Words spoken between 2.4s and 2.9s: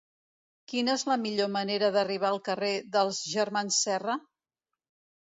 carrer